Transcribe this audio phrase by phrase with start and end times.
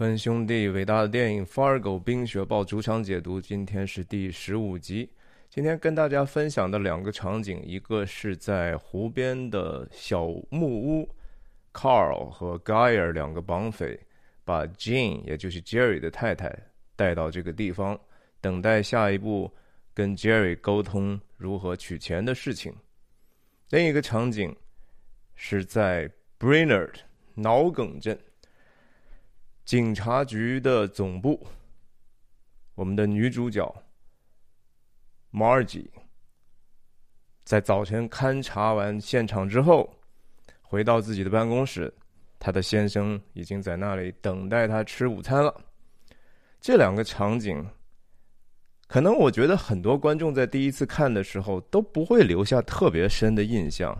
[0.00, 5.06] 科恩兄弟伟大的电影《Fargo》冰雪暴主场解读，今天是第十五集。
[5.50, 11.06] 今天跟大家分享的两个场景，一个是在湖边的小木屋
[11.74, 14.00] ，Carl 和 Geyer 两个绑匪
[14.42, 16.50] 把 Jane，也就是 Jerry 的太太
[16.96, 18.00] 带到这个地方，
[18.40, 19.52] 等待下一步
[19.92, 22.74] 跟 Jerry 沟通如何取钱的事情。
[23.68, 24.56] 另一个场景
[25.34, 26.94] 是在 Brainerd
[27.34, 28.18] 脑梗镇。
[29.70, 31.46] 警察局的总部，
[32.74, 33.72] 我们的女主角
[35.32, 35.86] Margie
[37.44, 39.88] 在早晨勘察完现场之后，
[40.60, 41.94] 回到自己的办公室，
[42.40, 45.56] 她的先生已经在那里等待她吃午餐了。
[46.60, 47.64] 这两个场景，
[48.88, 53.96] 可能我觉得很多观众在第一次看的时候都不会留下特别深的印象。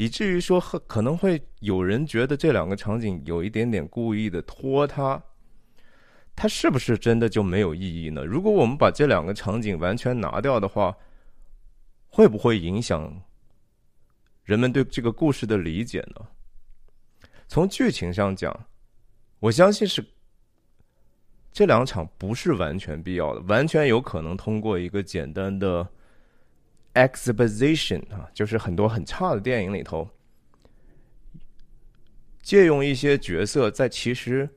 [0.00, 5.22] 以至于说，可能会有人觉得这两个场景有一点点故意的拖沓，
[6.34, 8.24] 它是不是真的就没有意义呢？
[8.24, 10.96] 如果我们把这两个场景完全拿掉的话，
[12.08, 13.14] 会不会影响
[14.42, 16.26] 人们对这个故事的理解呢？
[17.46, 18.58] 从剧情上讲，
[19.38, 20.02] 我相信是
[21.52, 25.86] 这两场不是完全必要的，完全有可能通过一个简单的。
[26.94, 30.08] Exposition 啊，就是很多很差的电影里头，
[32.42, 34.48] 借用一些角色，在其实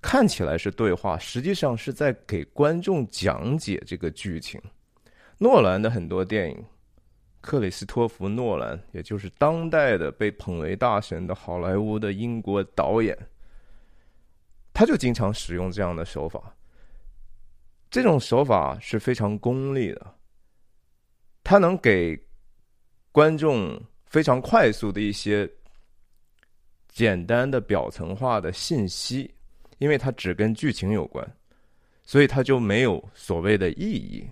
[0.00, 4.60] 看起来是对话，实际上是在给观众讲解这个剧情。
[5.38, 6.64] 诺兰的很多电影，
[7.40, 13.18] 克里斯托弗·诺兰，也就是当代的被捧为大神的好莱坞的英国导演，
[14.72, 16.54] 他就经常使用这样的手法。
[17.90, 20.14] 这种手法是非常功利的。
[21.44, 22.18] 它能给
[23.12, 25.48] 观众非常快速的一些
[26.88, 29.30] 简单的表层化的信息，
[29.78, 31.24] 因为它只跟剧情有关，
[32.02, 34.26] 所以它就没有所谓的意义。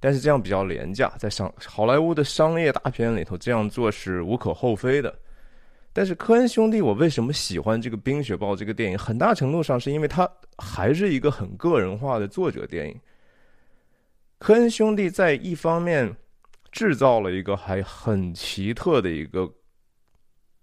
[0.00, 5.16] 但是这样比较廉价，在商好莱坞的商业大片里头这样做是无可厚非的。
[5.92, 8.98] 但是科恩兄弟，我为什么喜欢这个《冰雪暴》这个电影？
[8.98, 10.28] 很大程度上是因为它
[10.58, 13.00] 还是一个很个人化的作者电影。
[14.38, 16.12] 科恩兄弟在一方面。
[16.74, 19.48] 制造了一个还很奇特的一个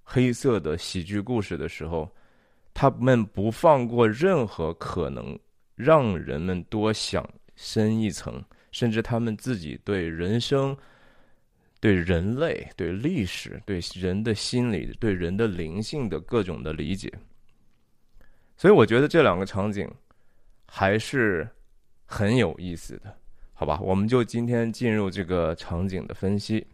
[0.03, 2.13] 黑色的喜剧故事的时候，
[2.73, 5.39] 他们不放过任何可能
[5.73, 10.77] 让人们多想深一层，甚至他们自己对人生、
[11.79, 17.09] 对人类、对历史、对人的心理、对人的灵性的各种的理解。
[18.57, 19.89] 所以，我觉得这两个场景
[20.67, 21.47] 还是
[22.05, 23.17] 很有意思的。
[23.61, 26.65] 好吧，我们就今天进入这个场景的分析。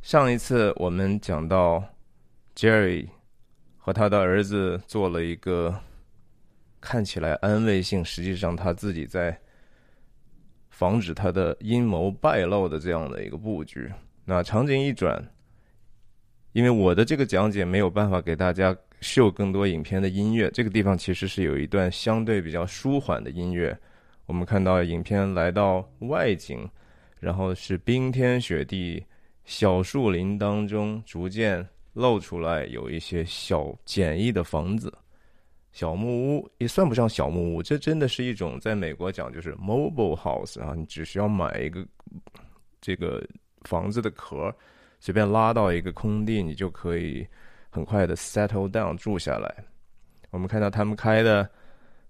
[0.00, 1.80] 上一次我们讲到
[2.56, 3.06] ，Jerry
[3.78, 5.78] 和他的儿子做了一个
[6.80, 9.38] 看起来安慰性，实际上他自己在
[10.70, 13.92] 防止他的阴谋败露的这样的一个布局。
[14.24, 15.24] 那场景一转，
[16.50, 23.78] 因为我的这个讲解没有办法给大家秀更多影片的音乐，这个地方其实是有一段相对比较舒缓的音乐。
[24.32, 26.66] 我们看到影片来到外景，
[27.20, 29.04] 然后是冰天雪地，
[29.44, 34.90] 小树林当中逐渐露出来有一些小简易的房子，
[35.70, 41.86] 小木屋也算不上小木屋，这真的是一种在美国讲就是 mobile house 啊，你只需要买一个
[42.80, 43.22] 这个
[43.64, 44.50] 房子的壳，
[44.98, 47.26] 随便拉到一个空地，你就可以
[47.68, 49.54] 很快的 settle down 住下来。
[50.30, 51.46] 我们看到他们开的。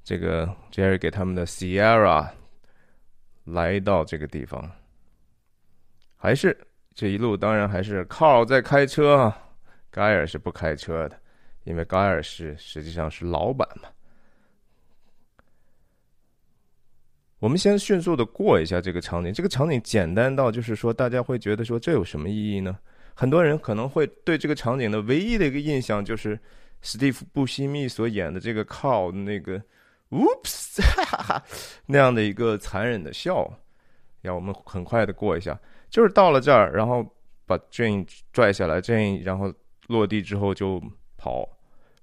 [0.04, 2.28] 这个 Jerry 给他们的 Sierra
[3.44, 4.68] 来到这个地方，
[6.16, 6.56] 还是
[6.92, 9.38] 这一路当然还是 Carl 在开车啊
[9.92, 11.16] ，Geyer 是不开车的，
[11.62, 13.88] 因为 Geyer 是实际上是老板嘛。
[17.38, 22.76] 我们先迅速的过一下这个场景，这个场景简单到就是说，大家会觉得说这有什么意义呢？
[23.14, 26.38] 很多人可能会对这个场景的唯一的一个印象就是
[26.80, 29.62] 史蒂夫·布西密所演的这个 Carl 那个。
[30.12, 31.42] Oops，哈 哈
[31.86, 33.50] 那样的一个残忍的笑，
[34.20, 35.58] 要我们很快的过一下。
[35.88, 37.02] 就是到了这儿，然后
[37.46, 39.52] 把 Jane 拽下来，Jane 然后
[39.86, 40.82] 落地之后就
[41.16, 41.48] 跑，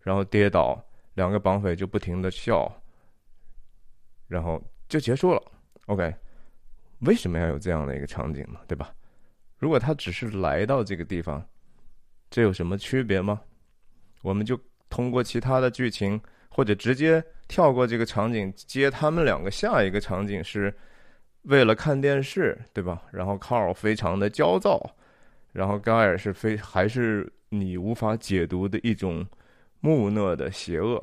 [0.01, 0.83] 然后跌倒，
[1.13, 2.71] 两个绑匪就不停的笑，
[4.27, 5.41] 然后就结束了。
[5.85, 6.11] OK，
[7.01, 8.59] 为什么要有这样的一个场景呢？
[8.67, 8.91] 对吧？
[9.59, 11.47] 如果他只是来到这个地方，
[12.31, 13.39] 这有什么区别吗？
[14.23, 14.59] 我们就
[14.89, 16.19] 通过其他的剧情。
[16.59, 20.73] 或者直接跳过这个场景，接他们两个下一个场景是
[21.43, 23.01] 为了看电视，对吧？
[23.13, 24.93] 然后 Carl 非常的焦躁，
[25.53, 29.25] 然后 Guy 是非还是你无法解读的一种
[29.79, 31.01] 木讷的邪恶。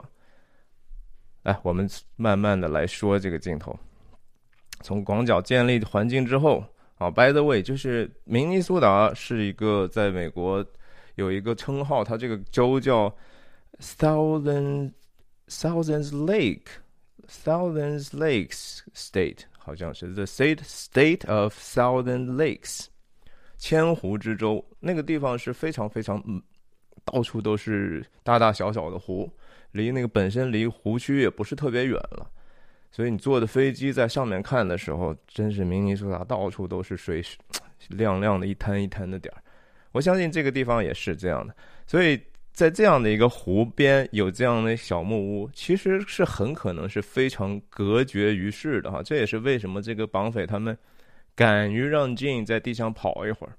[1.45, 3.75] 哎，我们慢慢的来说这个镜头。
[4.83, 6.63] 从广角建立环境之后，
[6.99, 10.63] 啊，by the way，就是明尼苏达是一个在美国
[11.15, 13.11] 有一个称号，它这个州叫
[13.81, 14.93] Thousand
[15.49, 16.67] Thousands Lake
[17.29, 22.87] Thousands Lakes State，好像是 The State State of Thousand Lakes，
[23.57, 24.65] 千湖之州。
[24.81, 26.43] 那个地方是非常非常嗯，
[27.05, 29.31] 到处都是大大小小的湖，
[29.73, 32.31] 离那个本身离湖区也不是特别远了。
[32.93, 37.23] 所以你坐的飞机在上面看的时候，真是明尼苏达到处都是水，
[37.89, 39.43] 亮亮的一滩一滩的点儿。
[39.93, 41.55] 我相信这个地方也是这样的。
[41.87, 42.21] 所以
[42.57, 49.03] 在这样的一个湖边有这样的小木屋，其实是很可能是非常隔绝于世的哈。
[49.03, 50.75] 这也是为什么这个绑匪他们
[51.35, 53.53] 敢于让 Jane 在地上跑一会儿。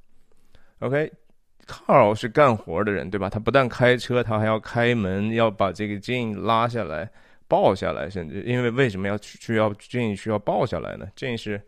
[0.79, 3.29] OK，Carl 是干活的人对吧？
[3.29, 7.07] 他不但开车，他还要开门，要把这个 Jane 拉下来。
[7.47, 11.07] 抱下来，甚至因为为什么要需要建议需要抱下来呢？
[11.15, 11.61] 这是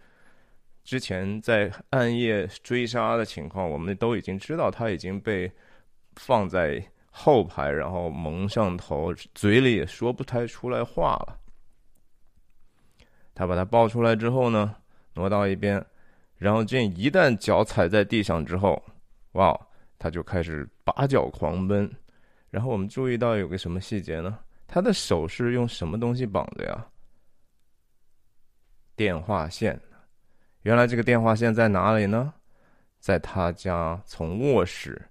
[0.84, 5.50] 之前在暗夜追杀的情况，我们都已经知道他已经被
[6.16, 11.38] 放在后排，然后蒙上头，嘴里也说不太出来话了。
[13.34, 14.76] 他把他抱出来之后呢，
[15.14, 15.84] 挪到一边，
[16.38, 18.82] 然后这一旦脚踩在地上之后，
[19.34, 19.58] 哇，
[19.98, 21.90] 他就开始拔脚狂奔。
[22.50, 24.40] 然后我们注意到有个什么细节呢？
[24.68, 26.86] 他的手是用什么东西绑的呀？
[28.96, 29.80] 电话线。
[30.64, 32.34] 原来这个电话线在哪里呢？
[33.00, 35.02] 在他家从卧室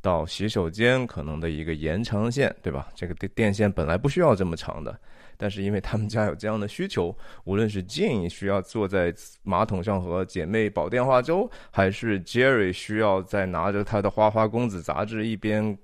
[0.00, 2.88] 到洗手间可能的一个延长线，对吧？
[2.94, 4.98] 这个电电线本来不需要这么长的，
[5.36, 9.12] 但是因为他们家有这样的需求，无论是 Jane 需要坐在
[9.42, 15.76] 马桶上和姐妹煲电话粥，还是 Jerry 需要在拿着他的《花花公子》杂志一边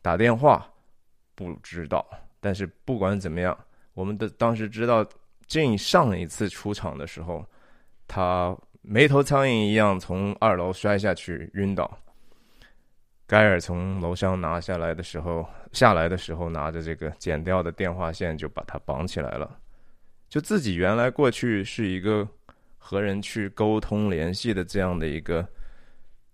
[0.00, 0.66] 打电话。
[1.34, 2.06] 不知道，
[2.40, 3.54] 但是不管怎么样，
[3.92, 5.04] 我们的当时知道
[5.48, 7.44] ，Jane 上一次出场的时候，
[8.08, 11.98] 他没头苍蝇一样从二楼摔下去晕倒。
[13.26, 19.58] 盖尔从楼上拿下来的时候，下来的时候拿着这个剪掉的电话线就把它绑起来了。
[20.28, 22.26] 就自己原来过去是一个
[22.78, 25.46] 和人去沟通联系的这样的一个，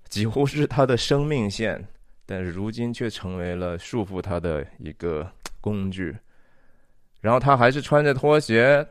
[0.08, 1.82] 几乎是他的生命线。
[2.24, 5.28] 但是如今却成为了束缚他的一个
[5.60, 6.16] 工具，
[7.20, 8.86] 然后他还是穿着拖鞋，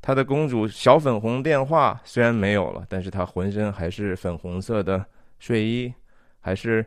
[0.00, 5.04] 他的公主小粉红电话虽然没有了，但是他浑身还是粉红色的
[5.38, 5.92] 睡衣，
[6.40, 6.84] 还是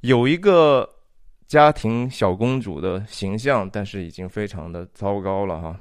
[0.00, 0.88] 有一个
[1.46, 5.80] 家庭小公主的形象，但是已经非常的糟糕了哈。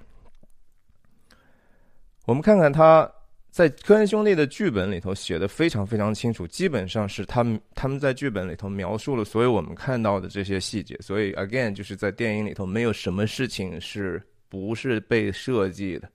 [2.26, 3.10] 我们看看他。
[3.50, 10.96] 在科恩兄弟的剧本里头写的非常非常清楚，基本上是他们他们在剧本里头描述了所有我们看到的这些细节。
[11.00, 16.08] 所以，again，就是在电影里头没有什么事情是不是被设计的。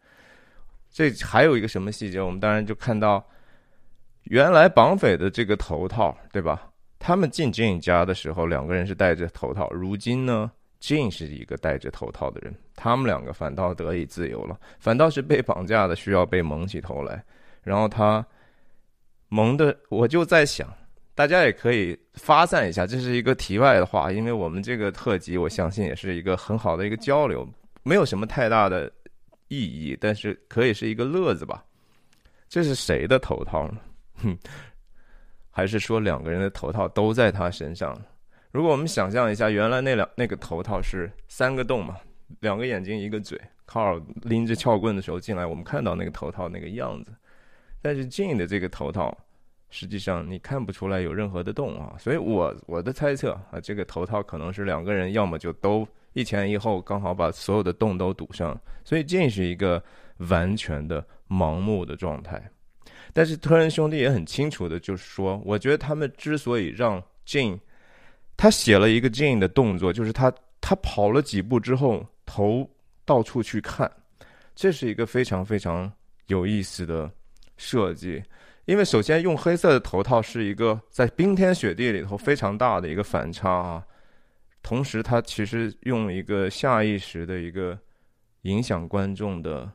[0.92, 2.20] 这还有一个什么细节？
[2.20, 3.26] 我们当然就看到，
[4.24, 6.70] 原来绑匪的这个头套，对吧？
[7.04, 9.68] 他们进 Jane 家的时候，两个人是戴着头套。
[9.72, 10.48] 如今呢
[10.80, 17.20] ，Jane 是一个戴着头套的人，他们两个反倒得以自由了，反倒是被绑架的需要被蒙起头来。
[17.64, 18.24] 然后他
[19.28, 20.72] 蒙的，我就在想，
[21.12, 27.44] 大家也可以发散一下，这是一个题外的话，因为我们这个特辑，我相信也是一个很好的一个交流，
[27.82, 28.88] 没有什么太大的
[29.48, 31.64] 意义，但是可以是一个乐子吧。
[32.48, 33.80] 这是谁的头套呢？
[34.22, 34.38] 哼，
[35.52, 37.96] 还是说两个人的头套都在他身上？
[38.50, 41.96] 如果我们想象一下，原来那两那个头套是三个洞嘛，
[42.40, 47.12] 两个眼睛一个嘴，卡尔拎着撬棍的时候进来，我们看到那个头套那个样子。
[47.80, 49.16] 但是 Jane 的这个头套，
[49.70, 59.82] 实际上你看不出来有任何的洞啊，所以我我的猜测啊，这个头套可能是两个人要么就都一前一后，刚好把所有的洞都堵上，所以 Jane 是一个
[60.28, 62.42] 完全的盲目的状态。
[63.12, 67.58] 但是特恩兄弟也很清楚的，就是说，我觉得他们之所以让 Jane，
[68.36, 72.68] 他写了一个 Jane 的动作，就是他他跑了几步之后，头
[73.04, 73.90] 到处去看，
[74.54, 75.92] 这是一个非常非常
[76.26, 77.10] 有意思的。
[77.58, 78.20] 设计，
[78.64, 83.86] 因为首先用黑色的头套是一个在冰天雪地里头非常大的一个反差啊，
[84.64, 87.78] 同时它其实用一个下意识的一个
[88.40, 89.70] 影响观众的。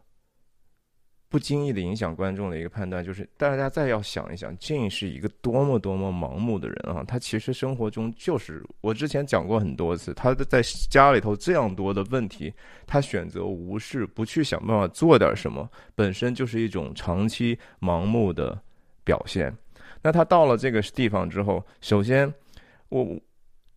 [1.30, 7.04] 不经意的影响观众的一个判断，就是大家再要想一想，Jane 是一个多么多么盲目的人啊！
[7.06, 12.54] 他其实生活中就是我之前讲过很多次，他的在家里头这样多的问题，
[12.86, 18.58] 他选择无视，不去想办法做点什么，本身就是一种长期盲目的
[19.04, 19.54] 表现。
[20.02, 22.34] 那他到了这个地方之后，首先，
[22.88, 23.20] 我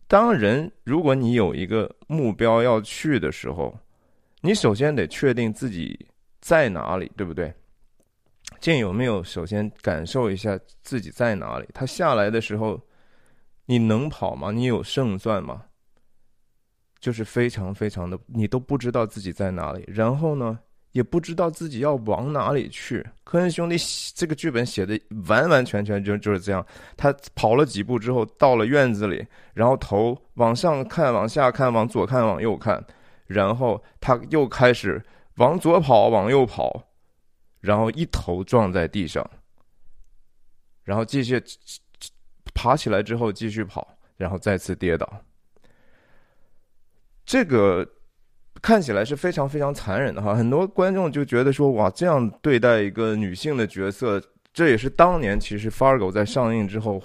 [0.07, 3.77] 当人如果你有一个目标要去的时候，
[4.39, 6.07] 你首先得确定自己
[6.41, 7.53] 在哪里，对不对？
[8.59, 11.67] 剑有没有首先感受一下自己在哪里？
[11.73, 12.79] 他下来的时候，
[13.65, 14.51] 你能跑吗？
[14.51, 15.63] 你有胜算吗？
[16.99, 20.59] 就是非常非常的，你都不知道自己在哪里，然后呢，
[20.91, 23.03] 也不知道自己要往哪里去。
[23.23, 23.75] 科恩兄弟
[24.13, 26.63] 这个剧本写的完完全全就就是这样。
[26.95, 32.83] 他跑了几步之后，到了院子里，然后头往上看，往下看，往左看，往右看，
[33.25, 35.03] 然后他又开始
[35.41, 36.83] 往左跑，往右跑，
[37.61, 39.27] 然后一头撞在地上，
[40.83, 41.43] 然后继续
[42.53, 45.11] 爬起来之后继续跑，然后再次跌倒。
[47.25, 47.87] 这个
[48.61, 54.21] 看起来是非常非常残忍的哈，很多观众就觉得说哇，这样对待一个女性的角色，
[54.53, 57.01] 这也是当年其实《Fargo》在上映之后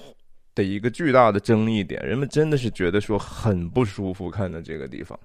[0.54, 5.18] 的一个巨大的争议点，人们真的是觉得说很不舒服看的这个地方。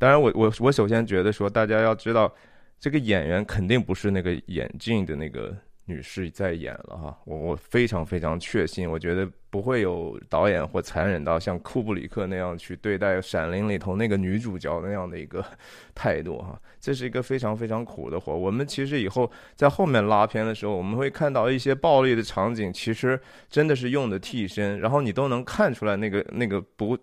[0.00, 2.34] 当然，我我我首先觉得说，大家要知道，
[2.80, 5.54] 这个演员肯定不是那个眼镜的那个。
[5.86, 15.44] 女士在演了哈，我我非常非常确信，我觉得不会有导演或残忍到像库布里克那样去对待《闪灵》里头那个女主角那样的一个
[15.92, 18.32] 态度哈，这是一个非常非常苦的活。
[18.32, 26.96] 我们其实以后在后面拉片的时候，我们会看到一些暴力的场景，其实真的是用的替身，然后你都能看出来那个那个不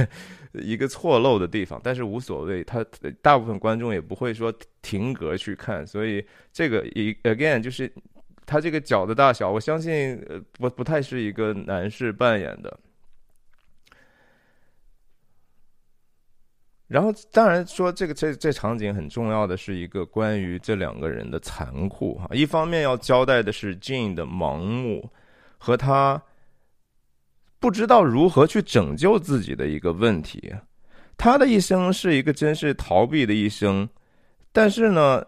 [0.54, 2.82] 一个错漏的地方，但是无所谓，他
[3.20, 7.92] 大部分观众也不会说停格去看，所以这个一 again 就是。
[8.50, 12.80] 他这个脚的大小，我相信呃不不太是一个男士扮演的。
[16.88, 25.08] 然后当然说这个这这场景很重要的是一个关于这两个人的残酷哈，一方面要交代的是 Jane 的盲目
[25.56, 26.20] 和他
[27.60, 30.52] 不知道如何去拯救自己的一个问题。
[31.16, 33.88] 他的一生是一个真是逃避的一生，
[34.50, 35.24] 但是呢，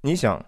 [0.00, 0.44] 你想。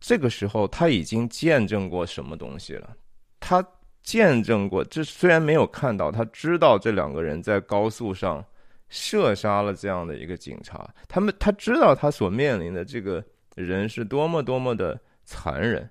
[0.00, 2.96] 这个时候他已经见证过什么东西了？
[3.38, 3.62] 他
[4.02, 8.42] 见证过，这虽然没有看到，他知道这两个人在高速上
[8.88, 10.88] 射杀了这样的一个警察。
[11.06, 13.22] 他们他知道他所面临的这个
[13.56, 15.88] 人是多么多么的残忍。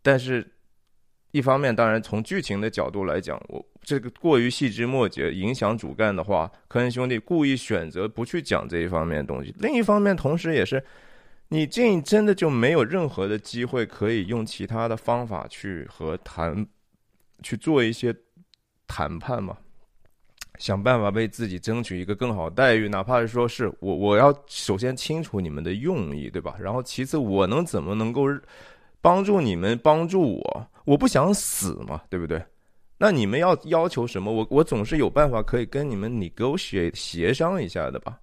[0.00, 0.46] 但是，
[1.32, 9.52] 一方面，当然从剧情的角度来讲，我这个过于细枝末节，影响主干的话，科恩兄弟故意选择不去讲这一方面的东西。
[9.58, 10.82] 另一方面，同时也是。
[11.48, 16.66] 你这真的就没有任何的机会可以用其他的方法去和谈，
[17.42, 18.14] 去做一些
[18.88, 19.56] 谈判吗？
[20.58, 26.56] 想办法为自己争取一个更好待遇，哪怕是说是我，我要首先清楚你们的用意，对吧？
[26.58, 28.22] 然后其次，我能怎么能够
[29.00, 30.66] 帮助你们帮助我？
[30.84, 32.42] 我不想死嘛，对不对？
[32.98, 34.32] 那你们要要求什么？
[34.32, 38.18] 我我总是有办法可以跟你们 negotiate 协商一下的吧？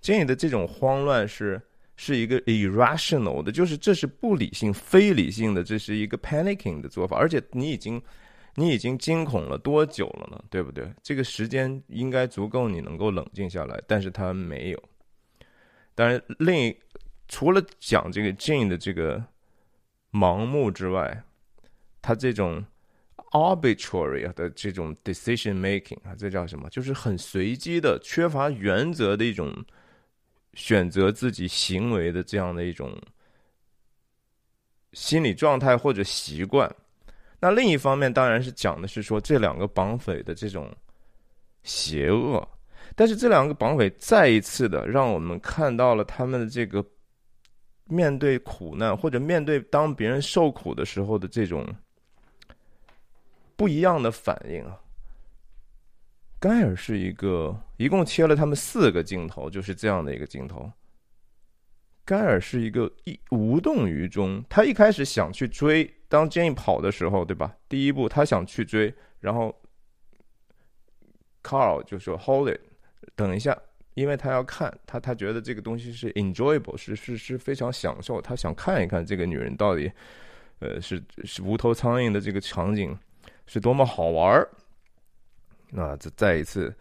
[0.00, 1.60] 这样的这种慌乱是。
[1.96, 7.16] 是一个 irrational 的，就是这是不理性、非理性的，这是一个 panicking 的做法。
[7.16, 8.02] 而且你已经，
[8.56, 10.44] 你已经惊恐了多久了呢？
[10.50, 10.92] 对不对？
[11.02, 14.82] 这个时间应该足够你能够冷静下来，但是他没有。
[15.94, 16.76] 当然，另
[17.28, 19.24] 除了讲这个 Jane 的这个
[20.10, 21.22] 盲目之外，
[22.02, 22.64] 他这种
[23.30, 26.68] arbitrary 的这种 decision making 啊，这叫什么？
[26.70, 29.64] 就是很随机的、缺乏原则的一种。
[30.54, 32.96] 选择自己行为的这样的一种
[34.92, 36.72] 心理状态或者习惯，
[37.40, 40.72] 那另一方面当然是讲的是说这两个绑匪的这种
[41.62, 42.46] 邪恶，
[42.94, 46.84] 但是这两个绑匪再一次的让我们看到了他们的这个
[47.86, 51.66] 面对苦难或者面对当别人受苦的时候的这种
[53.56, 54.78] 不一样的反应啊。
[56.44, 60.70] 盖尔是一个，一共切了他们四个镜头，就是这样的一个镜头。
[62.04, 67.56] 盖尔是一个一无动于衷，他一开始想去追，当 Jane 跑的时候，对吧？
[67.66, 69.58] 第一步他想去追，然后
[71.42, 72.60] Carl 就说 Hold it，
[73.16, 73.58] 等一下，
[73.94, 79.90] 因为他要看，他他觉得这个东西是 enjoyable，是是是非常享受，他想看一看这个女人到底，
[80.58, 82.94] 呃，是是无头苍蝇的这个场景
[83.46, 84.46] 是多么好玩儿。
[85.70, 86.74] 那再再一次，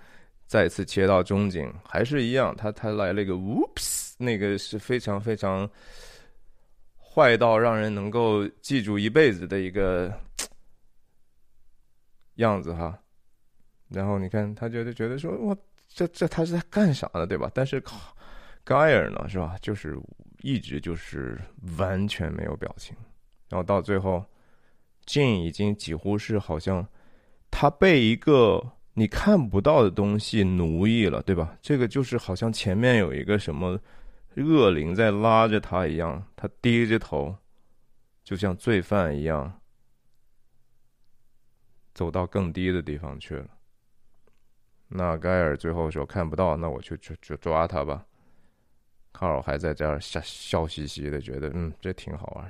[0.46, 5.70] 再一次切到中景，还是一样，他他来了一个 whoops，那个是非常非常
[6.98, 10.13] 坏到让人能够记住一辈子的一个
[12.36, 13.00] 样子哈。
[13.90, 15.56] 然后你看，他觉得觉得说，哇，
[15.88, 17.52] 这这他是在干啥呢，对吧？
[17.54, 17.82] 但是
[18.63, 19.56] 盖尔呢，是吧？
[19.62, 19.96] 就是
[20.42, 21.40] 一直就是
[21.78, 22.96] 完全没有表情，
[23.50, 24.25] 然后到最后
[25.06, 26.88] ，Jane 已经几乎是好像
[27.53, 28.60] 他被一个。
[28.95, 31.57] 你看不到的东西奴役了，对吧？
[31.63, 33.75] 这个就是好像前面有一个什么
[34.36, 37.36] 恶灵在拉着他一样，他低着头，
[38.24, 39.51] 就像罪犯一样，
[41.95, 43.48] 走到更低的地方去了。
[44.88, 48.05] 那盖尔最后说看不到，那我就就就抓他吧。
[49.12, 52.48] 卡尔还在这儿笑笑嘻嘻的，觉得嗯，这挺好玩。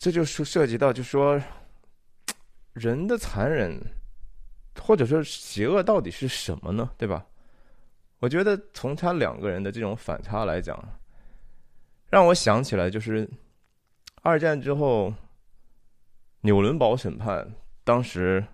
[0.00, 1.40] 这就是涉及到，就说
[2.76, 3.80] 人的残忍。
[4.78, 6.90] 或者说邪恶到底是什么呢？
[6.98, 7.24] 对吧？
[8.18, 10.78] 我觉得从他两个人的这种反差来讲，
[12.10, 13.26] 让我想起来就是
[14.20, 15.12] 二战之后
[16.42, 17.50] 纽伦堡审判，
[17.84, 18.46] 当时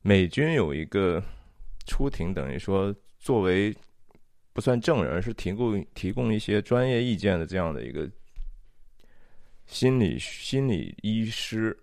[0.00, 1.20] 美军有一个
[1.88, 3.76] 出庭，等于说作为
[4.52, 8.08] 不算证人，是提供提供一些专业意见的这样的一个
[9.66, 11.76] 心理心理医师，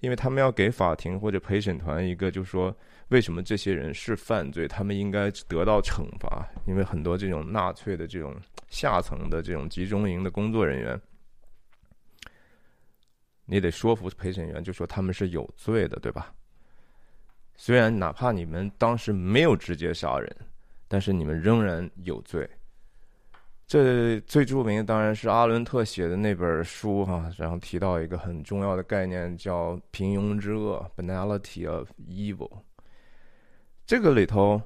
[0.00, 2.76] 因为他们要给法庭或者陪审团一个，就说。
[3.10, 4.68] 为什么这些人是犯罪？
[4.68, 8.36] 他们应该得到惩罚，因为很多这种纳粹的这种
[8.68, 11.00] 下层的这种集中营的工作人员，
[13.46, 16.32] 你得说服陪审员，就说他们是有罪的，对吧？
[17.56, 20.36] 虽然哪怕你们当时没有直接杀人，
[20.86, 22.48] 但是你们仍然有罪。
[23.70, 32.50] 这最著名的当然是阿伦特写的那本书哈，然后提到一个很重要的概念，叫“平庸之恶 ”（banality of evil）。
[33.86, 34.60] 这个里头，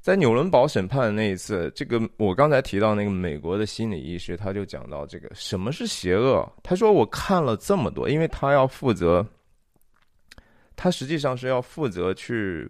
[0.00, 6.50] 在纽伦堡审判的那一次，这个我刚才提到那个美国的心理医师，他就讲到这个什么是邪恶。
[6.62, 9.22] 他说我看了这么多，因为他要负责，
[10.76, 12.66] 他实际上是要负责去，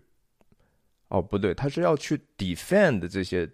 [1.07, 3.49] 哦不对，他是要去 defend 这些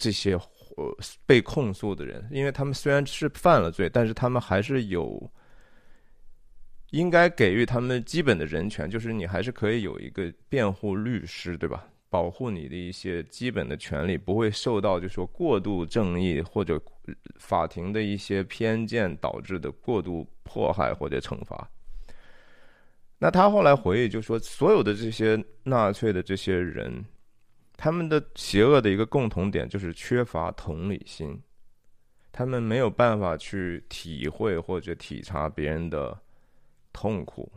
[0.00, 5.30] 这些呃被控诉的人，因为他们虽然是犯了罪，但是他们还是有。
[6.92, 11.86] 应该给予他们基本的人权，就是你还是可以有一个辩护律师，对吧？
[12.08, 16.82] 保护你的一些基本的权利，不会受到就说过度正义或者
[17.36, 21.70] 法庭的一些偏见导致的过度迫害或者惩罚。
[23.20, 27.04] 那他后来回忆就说，所有的这些纳粹的这些人，
[27.80, 31.40] 他们的邪恶的一个共同点就是缺乏同理心，
[32.30, 36.16] 他们没有办法去体会或者体察别人的。
[36.92, 37.48] 痛苦，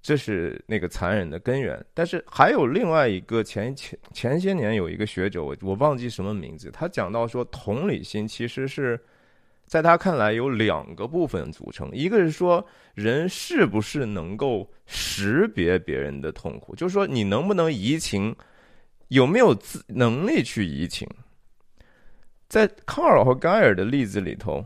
[0.00, 1.84] 这是那个残忍的根源。
[1.92, 8.98] 但是还有另外一个前前前些年有一个学者，我我忘记什么名字，他讲到说，同理心其实是
[9.66, 18.34] 在他看来有两个部分组成，一个是说人是不是能够识别别人的痛苦，就是说你能不能移情，
[19.08, 21.08] 有没有自能力去移情。
[22.48, 24.64] 在卡尔和盖尔的例子里头。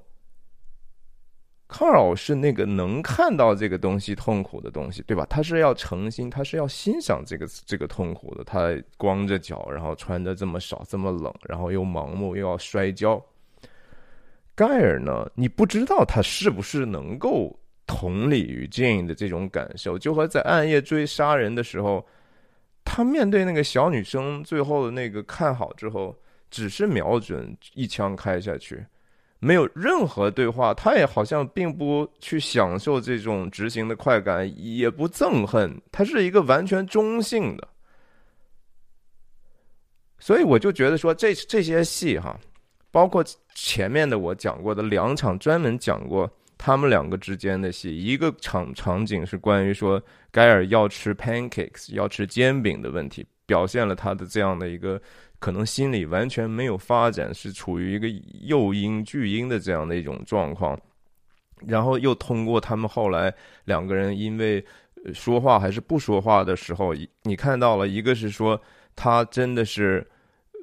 [1.68, 5.24] 卡尔是那个能看到这个东西痛苦的东西，对吧？
[5.30, 8.44] 他是要诚心，他是要欣赏这个这个痛苦的。
[8.44, 13.18] 他光着脚，然后穿的这么少，这么冷，然后又盲目，又要摔跤。
[14.54, 15.26] 盖尔呢？
[15.34, 22.06] 你不知道他是不是能够同理于 Jane 的这种感受，就和在暗夜追杀人的时候，
[22.84, 26.16] 他面对那个小女生最后的那个看好之后，
[26.50, 28.84] 只是瞄准一枪开下去。
[29.44, 37.66] 没有任何对话，他也好像并不去享受这种执行的快感，也不憎恨，他是一个完全中性的。
[40.20, 42.38] 所以我就觉得说，这这些戏哈，
[42.92, 43.24] 包括
[43.56, 46.30] 前面的我讲过的两场，专门讲过
[46.64, 55.02] 他们两个之间的戏，一个场场景是关于说盖尔要吃 pancakes，要吃煎饼的问题，表现了他的这样的一个。
[55.40, 58.06] 可能心理完全没有发展，是处于一个
[58.42, 60.78] 幼婴巨婴的这样的一种状况，
[61.66, 64.64] 然后又通过他们后来两个人因为
[65.12, 66.94] 说话还是不说话的时候，
[67.24, 68.62] 你看到了一个是说
[68.94, 70.08] 他真的是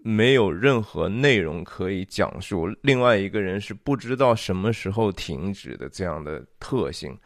[0.03, 7.17] 没有任何内容可以讲述，另外一个人是不知道什么时候停止的这样的特性。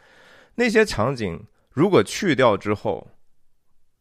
[0.56, 3.08] 那些场景如果去掉之后。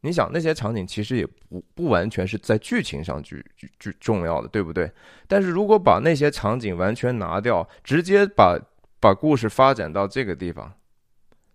[0.05, 4.91] 你想那些场景其实也不不完全是在剧情上具具具重要的，对不对？
[5.29, 8.59] 但是如果把那些场景完全拿掉，直接把
[8.99, 10.73] 把故事发展到这个地方，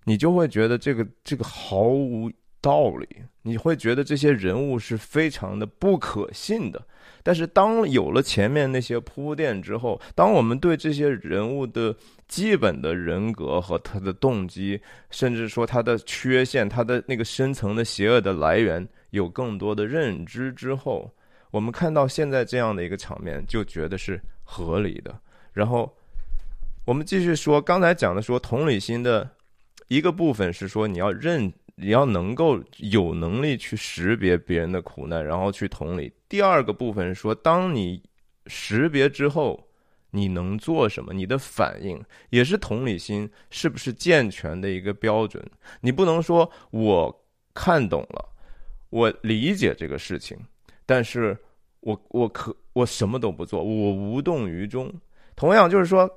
[0.05, 3.09] 你就会觉得这个这个毫无道理，
[3.43, 6.85] 你会觉得这些人物是非常的不可信的。
[7.23, 11.95] 但是当有了前面那些铺垫之后，当我们对这些人物的
[12.27, 21.11] 基本的人格和他的动机，甚至说他的缺陷、他的那个深层的邪恶的来源有更多的认知之后，
[21.51, 25.15] 我们看到现在这样的一个场面，就觉得是合理的。
[25.53, 25.93] 然后
[26.85, 29.29] 我们继续说，刚才讲的说同理心的
[29.89, 36.13] 一个部分是说你要认你要能够有能力去识别别人的苦难，然后去同理。
[36.29, 38.03] 第二个部分说，当你
[38.47, 39.69] 识别之后，
[40.11, 41.13] 你能做什么？
[41.13, 45.45] 你的反应也是同理心是不是健全的一个标准？
[45.81, 48.29] 你不能说我看懂了，
[48.91, 50.37] 我理解这个事情，
[50.85, 51.37] 但是
[51.81, 54.93] 我我可我什么都不做，我无动于衷。
[55.39, 56.11] 同样就是说。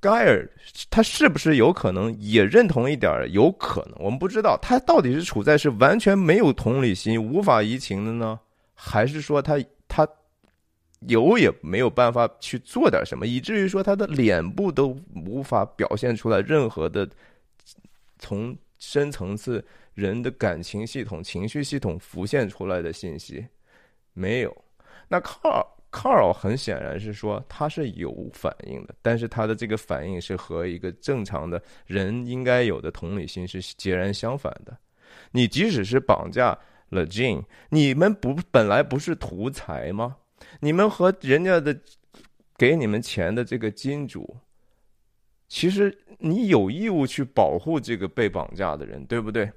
[0.00, 0.48] 盖尔
[0.90, 3.10] 他是不是有可能也认同一点？
[3.32, 8.38] 有可能，我们不知道他到底是处在是完全没有同理心、无法移情的呢，
[8.76, 10.06] 还是说他他
[11.00, 17.04] 有也没有办法去做点什么，以至于说他的脸部都无法表现出来任何的
[18.20, 23.44] 从深层次人的感情系统、情绪系统浮现出来的信息
[24.12, 24.56] 没有？
[25.08, 25.68] 那靠。
[25.90, 34.76] Carl 很显然是说他是有反应的，但是他的这个反应是和一个正常的人应该有的同理心是截然相反的。
[35.32, 36.56] 你即使是绑架
[36.90, 40.16] 了 Jane，你们不本来不是图财吗？
[40.60, 41.76] 你们和人家的
[42.56, 44.36] 给你们钱的这个金主，
[45.48, 49.50] 其实你有义务去保护这个被绑架的人，对不对？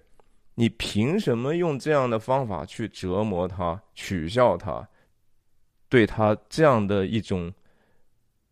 [0.55, 4.87] 你凭什么用这样的方法去折磨他、取笑他？
[5.91, 7.51] 对他这样的一种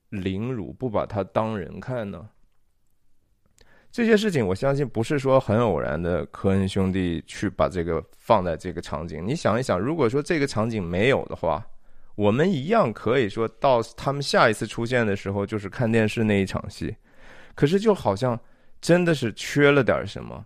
[0.10, 2.28] 凌辱，不把他当人看呢？
[3.90, 6.26] 这些事情，我相信不是说很偶然的。
[6.26, 11.66] 科恩兄弟去把这个放在这个场景，你想一想，如果说这个场景没有的话，
[12.16, 16.94] 我们一样可以说到他们下一次出现的时候，就是看电视那一场戏。
[17.56, 18.38] 可是就好像
[18.82, 20.46] 真的是缺了点什么。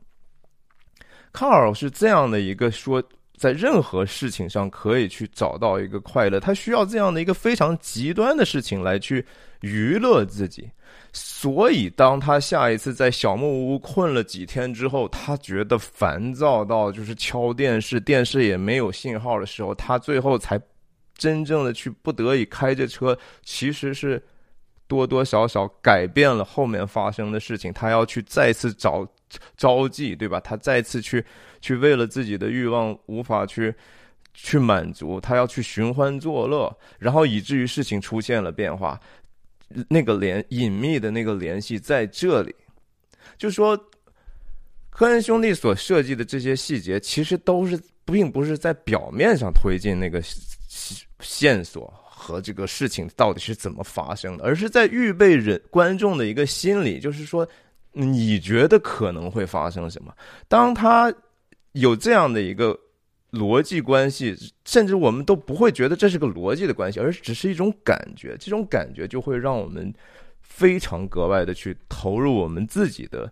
[1.32, 3.04] 卡尔是这样的一个说。
[3.36, 9.26] 在任何事情上可以去找到一个快乐，他需要这样的一个非常极端的事情来去
[9.62, 10.70] 娱乐自己。
[11.12, 20.60] 所以，当他下一次在小木屋困了几天之后，他觉得烦躁到就是敲电视，电视也没有信号的时候，他最后才
[21.18, 24.22] 真正的去不得已开着车，其实是
[24.88, 27.74] 多多少少改变了后面发生的事情。
[27.74, 29.08] 他要去再次找
[29.58, 30.40] 招妓，对吧？
[30.40, 31.24] 他再次去。
[31.64, 33.74] 去为了自己的欲望无法去
[34.34, 39.00] 去满足，他要去寻欢作乐，然后以至于事情出现了变化。
[39.88, 42.54] 那个联隐秘的那个联系在这里，
[43.38, 43.78] 就说
[44.90, 50.22] 科恩兄弟所设计的这些细节，其实都是并不是在表面上推进那个
[51.22, 57.48] 线索和这个事情到底是怎么发生的，而是在预备人观众的一个心理，就是说
[57.94, 60.14] 你觉得可能会发生什么，
[60.50, 61.12] 当他。
[61.74, 62.80] 有这样的一个
[63.32, 68.38] 逻辑关系，甚至我们都不会觉得这是个逻辑的关系，而只是一种感觉。
[68.40, 69.92] 这种感觉就会让我们
[70.42, 73.32] 非常格外的去投入我们自己的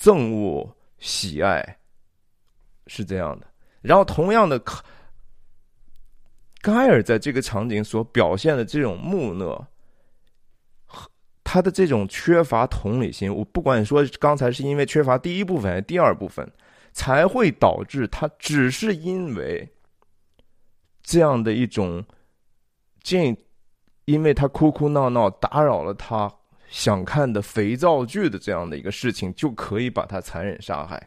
[0.00, 1.78] 憎恶、喜爱，
[2.86, 3.46] 是这样的。
[3.82, 4.58] 然后，同样的，
[6.62, 9.66] 盖尔在这个场景所表现的这种木讷，
[11.44, 16.50] 他的这种缺乏同理心，我不管说刚才是因为缺乏第一部分还是第二部分。
[16.96, 19.68] 才会导致他只是因为
[21.02, 22.02] 这样的一种，
[23.02, 23.36] 这，
[24.06, 26.32] 因为他哭哭闹闹打扰了他
[26.70, 31.06] 想看的肥皂剧的这样的一个事情，就可以把他残忍杀害。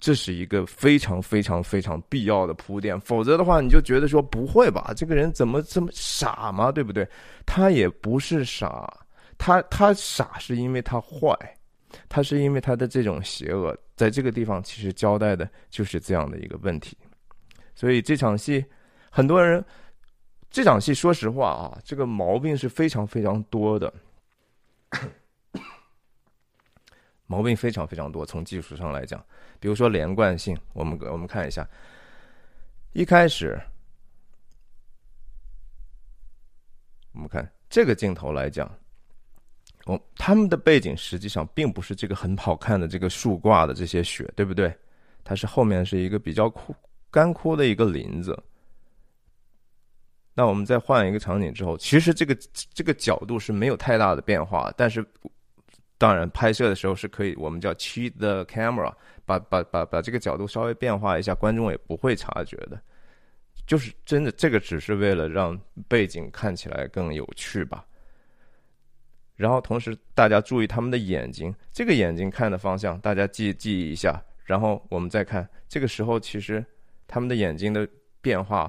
[0.00, 4.94] 这是一个非常非常非常必要的铺垫，否则的话，你就觉得说不会吧？
[4.96, 6.72] 这个人怎么这么傻吗？
[6.72, 7.06] 对不对？
[7.44, 8.90] 他也不是傻，
[9.36, 11.36] 他他傻是因为他坏。
[12.08, 16.96] 他是因为他的这种邪恶，在这个地方其实交代的就是这样的一个问题，
[17.74, 18.64] 所以这场戏，
[19.10, 19.62] 很多人，
[20.50, 23.92] 这场戏说实话啊，这个毛病是非常非常多的，
[27.26, 28.24] 毛病非常非常多。
[28.24, 29.22] 从技术上来讲，
[29.60, 31.68] 比如说连贯性，我们我们看一下，
[32.92, 33.60] 一开始，
[37.12, 38.70] 我们看这个镜头来讲。
[39.88, 44.70] 哦，他们的背景实际上并不是这个很好看的这个树挂的这些雪，对不对？
[45.24, 46.76] 它是后面是一个比较枯
[47.10, 48.38] 干枯的一个林子。
[50.34, 52.36] 那我们再换一个场景之后，其实这个
[52.74, 55.02] 这个角度是没有太大的变化，但是
[55.96, 58.92] 当然拍摄的时候是可以，我们叫 cheat the camera，
[59.24, 62.78] 把把把把这个角度稍微变化一下，观众也不会察觉的。
[63.66, 67.86] 就是真的，这个只是为了让背景看起来更有趣吧。
[69.38, 74.20] 然后同时，大家注意他们的眼睛，这个眼睛看的方向，大家记记忆一下。
[74.44, 76.64] 然后我们再看，这个时候其实
[77.06, 77.86] 他们的眼睛的
[78.20, 78.68] 变化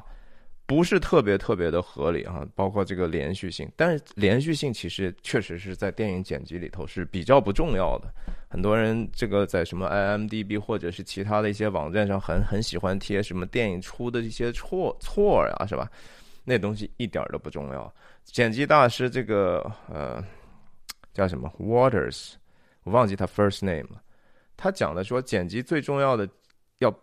[0.67, 3.67] 不是特别特别的合理啊，包括这个连续性。
[3.75, 8.13] 但是连续性其实确实是在电影剪辑里头是比较不重要的。
[8.47, 15.89] 很多人这个在什么 IMDB 或者是其他的一些网站上很很喜欢贴什么电影出的一些错错呀，是吧？
[16.45, 17.91] 那东西一点都不重要。
[18.23, 20.23] 剪辑大师这个呃
[21.19, 22.33] 叫什么 Waters，
[22.83, 24.01] 我忘记他 first name 了。
[24.55, 26.27] 他讲的说，剪辑最重要的
[26.77, 26.93] 要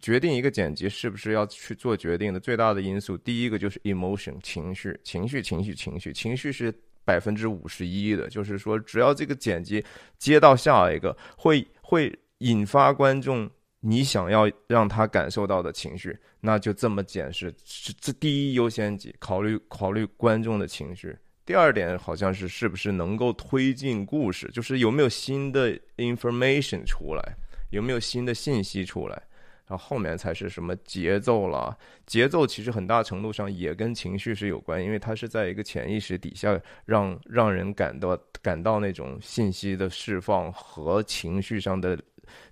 [0.00, 6.72] 决定一个剪辑是不是要去做决定的最大的因素，第一个就是 emotion 情绪，情绪，情绪，情绪，情绪是。
[7.02, 9.84] 百分之五十一的，就是说，只要这个剪辑
[10.16, 21.16] 接到下一个，会会引发观众你想要让他感受到的情绪，那就这么剪是是这第一优先级，考虑考虑观众的情绪。
[21.50, 27.36] 第二点好像是是不是能够推进故事，就是有没有新的 information 出来，
[27.70, 29.20] 有没有新的信息出来。
[29.66, 31.76] 然后后面才是什么节奏了？
[32.06, 41.98] 节奏其实很大程度上也跟情绪是有关，因为它是在一个潜意识底下让让人感到感到那种信息的释放和情绪上的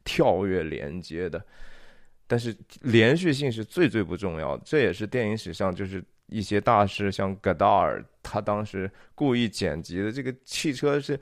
[0.02, 1.40] 跳跃连接的。
[2.26, 11.18] 但是连续性是最最不重要的，这也是电影史上就是一些大师像戈达尔他当时故意剪辑的这个汽车是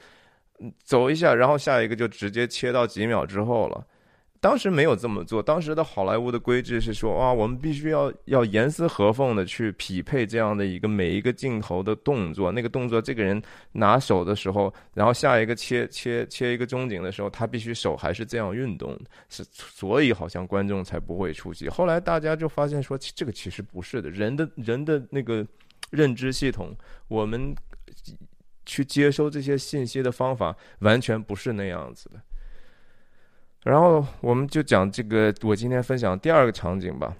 [0.83, 3.87] 走一下，然后下一个就直接切到几秒之后了。
[4.41, 21.69] 当时没有这么做，当时的好莱坞的规制是说，啊，我们必须要要严丝合缝的去匹配这样的一个每一个镜头的动作，那个动作，这个人拿手的时候，然后下一个切切切一个中景的时候，他必须手还是这样运动，是所以好像观众才不会出戏。
[21.69, 25.47] 后来大家就发现说，这个其实不是的，人的人的那个
[25.91, 26.77] 认知系统，
[27.09, 27.55] 我们
[28.65, 32.21] 去接收这些信息的方法完全不是那样子的。
[33.67, 37.13] 然后我们就讲这个，我今天分享第二个场景吧。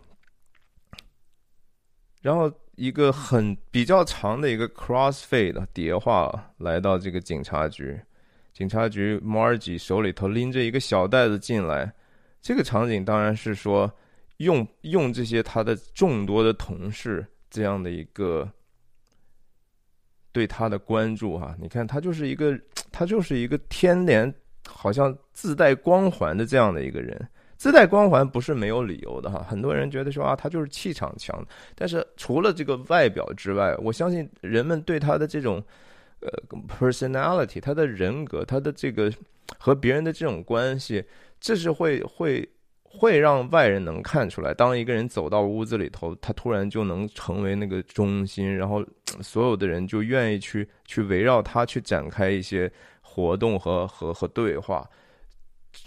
[2.23, 8.01] 然后一个很比较长的一个 crossfade 叠化来到这个警察局，
[8.53, 11.93] 警察局 Margie 手里头拎着一个小袋子进来。
[12.41, 13.93] 这个场景当然是说
[14.37, 18.49] 用用这些他的众多的同事这样的一个
[20.31, 22.57] 对他的关注哈，你看他就是一个
[22.93, 24.33] 他就是一个天连。
[24.67, 29.45] 好像自带光环的这样的一个人，自带光环不是没有理由的哈。
[29.49, 31.45] 很多人觉得说啊，他就是气场强。
[31.75, 35.63] 但是除了这个外表之外，我相信人们对他的这种
[36.21, 36.29] 呃
[36.79, 39.11] personality，他的人格，他的这个
[39.59, 41.05] 和别人的这种关系，
[41.41, 42.47] 这是会会
[42.83, 44.53] 会让外人能看出来。
[44.53, 48.85] 当一个人走到屋子里头，他突然就能成为那个中心，然后
[49.21, 52.71] 所有的人就愿意去去围绕他去展开一些。
[53.17, 54.87] 活动和和和对话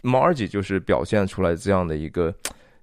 [0.01, 2.33] ，Margie 就是表现出来这样的一个，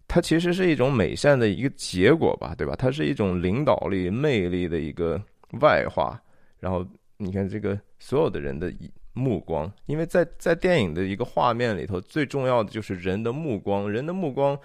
[0.06, 2.76] 它其实是一种美善的一个结果吧，对吧？
[2.76, 5.20] 它是一种领导力、魅力的一个
[5.60, 6.22] 外化。
[6.60, 8.72] 然后你看这个所有的人的
[9.12, 14.56] 目光，因为在在电影的一个画面里头，最重要的就是人的目光，人的目光，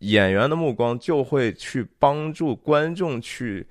[0.00, 3.66] 演员的目光就会去帮助观众去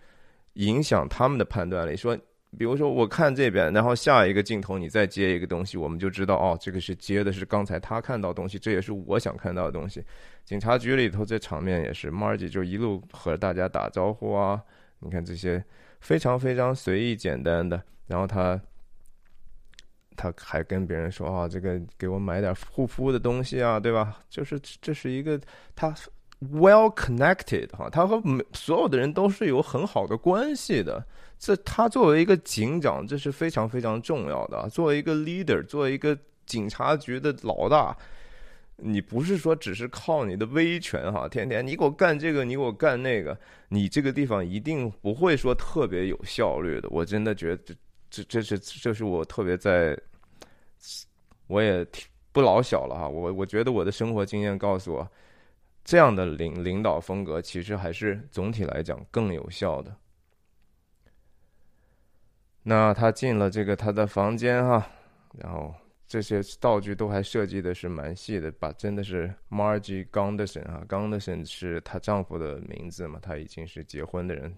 [0.53, 2.17] 影响他们的判断力，说。
[2.57, 10.03] 比如说，我看这边，然后下一个镜头你再接一个东西，我们就知道哦，这个是接的是刚才他看到东西，这也是我想看到的东西。
[10.45, 14.59] 警察局里头这场面也是，Margie 就一路和大家打招呼啊，
[14.99, 15.63] 你看这些
[16.01, 18.59] 非常非常随意简单的，然后他
[20.17, 24.17] 他还跟别人说啊，这个给我买点护肤的东西啊，对吧？
[24.27, 25.39] 就是这是一个
[25.75, 25.93] 他
[26.51, 28.19] well connected 哈，他和
[28.53, 31.05] 所有的人都是有很好的关系的。
[31.39, 34.69] 这他作为一个警长，这是非常非常重要的。
[34.69, 37.95] 作为一个 leader，作为一个警察局的老大，
[38.75, 46.89] 你不是说只是靠你的威权哈，天天你给我干这个，你给我干那个，你这个地方一定不会说特别有效率的。
[46.89, 47.75] 我真的觉得这
[48.09, 49.97] 这这是这是我特别在，
[51.47, 51.87] 我也
[52.33, 53.07] 不老小了哈。
[53.07, 55.09] 我我觉得我的生活经验告诉我，
[55.85, 59.95] 这样的领领导风格其实还是总体来讲更有效的。
[62.63, 64.85] 那他进了这个他的房间哈，
[65.37, 65.73] 然后
[66.07, 74.55] 这些道具都还设计的是蛮细的，把真的是 Margie Gunderson 啊，Gunderson 是她丈夫的名字嘛，她已经是结婚的人。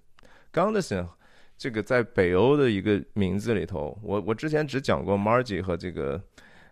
[0.51, 1.07] Gunderson
[1.57, 6.21] 这个在北欧的一个名字里头，我我之前只讲过 Margie 和这个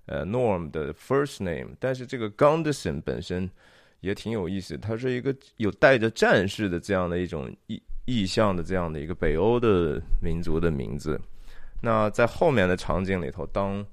[0.07, 3.49] 呃 Norm 的 first name，但是这个 Gunderson 本身
[4.01, 7.81] 也挺有意思，它是一个有带着战士的这样的一种意。
[8.09, 11.19] 意象的这样的一个北欧的民族的名字，
[11.79, 13.85] 那在后面的场景里头，当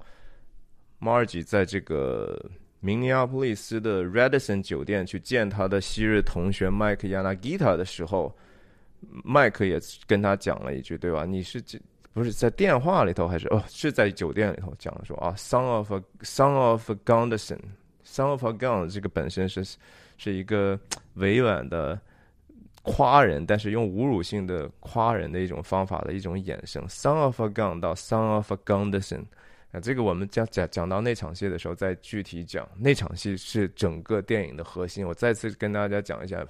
[0.99, 2.43] Margie 在这个
[2.79, 8.35] 明尼阿波利斯的 Radisson 酒店去见他的昔日同学 Mike Yanagita 的时候
[9.23, 11.23] 麦克也跟他讲了一句，对吧？
[11.23, 11.79] 你是这
[12.13, 19.63] 不是在电话里头，还是哦是在酒店里头讲说啊，Son of a Son of a Gunderson，Son of a Gun 这个本身是
[20.17, 20.79] 是一个
[21.13, 21.99] 委婉的
[22.87, 29.25] 夸人，但是用侮辱性的夸人的一种方法的一种衍生，Son of a Gun 到 Son of a Gunderson。
[29.73, 32.67] 啊，这个我们讲讲讲到那场戏的时候再具体讲。
[32.79, 35.05] 那场戏是整个电影的核心。
[35.05, 36.41] 我再次跟大家讲一下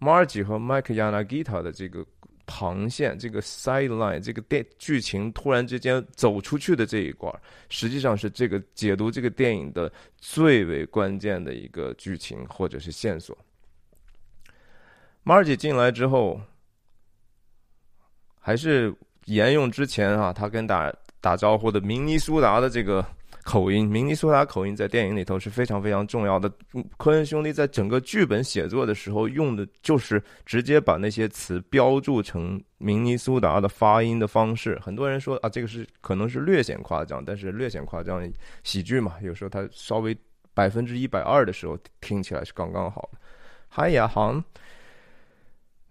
[0.00, 2.04] ，Margie 和 Mike Yanagita 的这个
[2.46, 7.30] 旁线，这个 sideline，这个电剧情突然之间走出去的这一块，
[7.68, 13.36] 实际上是这个解读这个电影的最为关键的一个剧情或者是线索。
[15.24, 16.40] Margie 进来之后，
[18.40, 20.92] 还是沿用之前啊，他跟大。
[21.20, 23.02] 打招呼的明尼苏达的这个
[23.44, 26.52] 口音，明尼苏达口音在电影里头是非常非常重要的。
[26.98, 34.78] 科恩兄弟在整个剧本写作的时候用的就是直接把那些词标注成明尼苏达的发音的方式。
[34.82, 38.30] 很多人说啊，这个是可能是略显夸张，但是略显夸张，
[38.62, 40.14] 喜剧嘛，有时候它稍微
[40.52, 43.18] 百分之一百二的时候听起来是刚刚好的。
[43.70, 44.38] 嗨呀，好。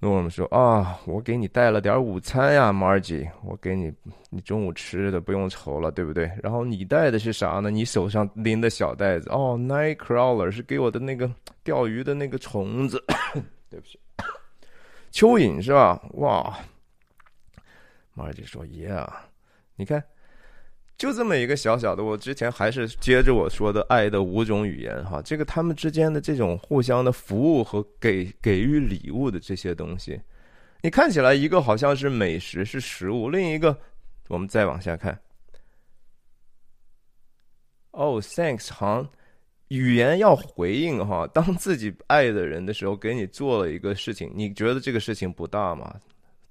[0.03, 3.89] 诺尔说：“啊，我给你带了点午餐呀，Margie，我给你，
[4.29, 6.29] 你中午吃的不用愁了，对不对？
[6.43, 7.71] 然后你带的是啥呢？
[7.71, 11.31] 你手上拎的小袋子，哦，Nightcrawler 是给我的那个
[11.63, 13.01] 钓鱼的那个虫子，
[13.69, 13.97] 对不起，
[15.13, 16.01] 蚯蚓是吧？
[16.15, 16.53] 哇
[18.15, 19.07] ，Margie 说：Yeah，
[19.77, 20.03] 你看。”
[20.97, 30.21] 就这么一个小小的，我之前还是接着我说的爱的五种语言哈，这个他们之间的这种互相的服务和给给予礼物的这些东西，
[30.81, 33.77] 你看起来一个好像是美食是食物，另一个
[34.29, 35.19] 我们再往下看，
[37.91, 39.05] 哦，thanks，哈，
[39.69, 45.99] 语言要回应哈，当自己爱的人的时候给你做了一个事情，你觉得这个事情不大吗？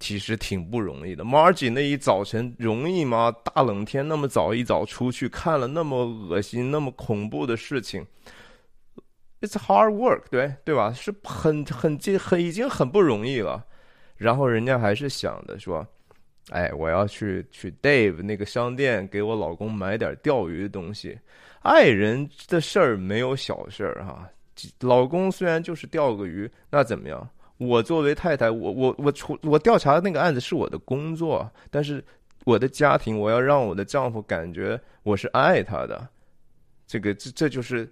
[0.02, 1.24] 其实挺不容易的。
[1.24, 3.32] Margie 那一早晨容易吗？
[3.44, 8.04] 大冷天那么早一早出去看了那么恶心、那么恐怖的事情
[9.40, 10.92] ，It's hard work，对对吧？
[10.92, 13.64] 是很很很很已经很不容易了。
[14.16, 15.86] 然后人家还是想的说
[16.50, 21.16] ：“哎，我要去去 Dave 那个商店给我老公买点钓鱼的东西。
[21.60, 24.28] 爱人的事儿没有小事儿哈。
[24.80, 27.26] 老公虽然就是钓个鱼，那怎么样？”
[27.66, 32.04] 我作为太太，我我我出我调查的那个案子是我的工作，但是
[32.44, 36.08] 我的家庭，我要让我的丈夫感觉我是爱他的，
[36.86, 37.90] 这个这这就是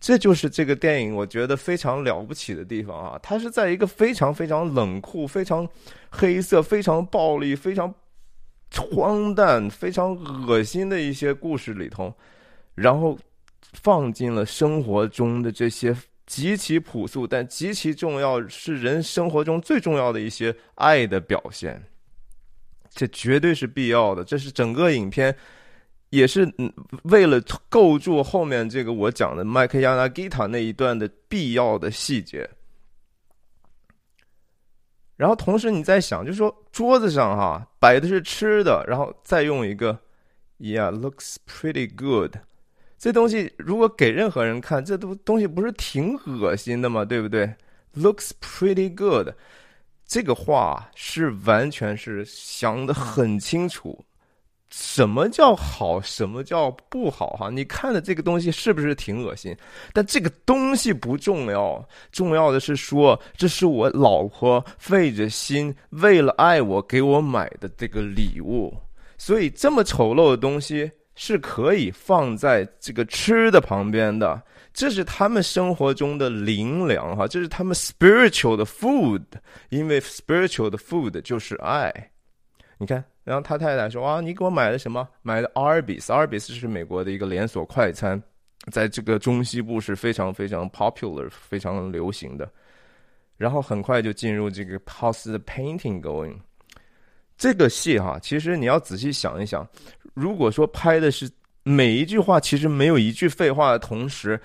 [0.00, 3.18] 这就是这个电影我觉得非常了不起的地方啊！
[3.22, 5.68] 它是在一个非常非常冷酷、非常
[6.10, 7.94] 黑色、非常暴力、非常
[8.76, 10.14] 荒诞、非常
[10.46, 12.12] 恶心的一些故事里头，
[12.74, 13.18] 然后
[13.74, 15.96] 放进了生活中的这些。
[16.26, 21.82] 极其朴素，但极其重要，是人生活中最重要的一些爱的表现。
[22.90, 25.36] 这绝对是必要的，这是整个影片，
[26.10, 26.48] 也是
[27.02, 32.48] 为了构筑后面这个我讲的麦克亚纳吉塔那一段的必要的细节。
[35.16, 39.98] 然后同时你在想，就是说桌子上哈摆的是吃的，然后再用一个
[40.58, 42.36] ，Yeah，looks pretty good。
[43.04, 47.04] 这东西如果给任何人看，这都东西不是挺恶心的吗？
[47.04, 47.54] 对不对
[47.94, 49.28] ？Looks pretty good，
[50.06, 54.02] 这个话是完全是想的很清楚，
[54.70, 57.36] 什么叫好，什么叫不好？
[57.38, 59.54] 哈，你看的这个东西是不是挺恶心？
[59.92, 68.72] 但这个东西不重要，重要的是说，这是我老婆费着心，为了爱我给我买的这个礼物，
[69.18, 70.90] 所以这么丑陋的东西。
[71.14, 79.22] 是可以放在这个吃的旁边的，这是他们生活中的灵粮哈，这是他们 spiritual 的 food，
[79.68, 82.10] 因为 spiritual 的 food 就是爱。
[82.78, 85.08] 你看，然后他太太说：“啊，你给我买了什么？
[85.22, 88.20] 买的 Arby's，Arby's 是美国的一个连锁快餐，
[88.72, 92.50] 在这个中西部是非常非常 popular、非常流行的。”
[93.38, 96.36] 然后很快就进入这个 house 的 painting going。
[97.36, 99.66] 这个戏哈，其实你要仔细想一想。
[100.14, 101.30] 如果说拍的是
[101.62, 104.40] 每一句话其实没有一句废话的同时，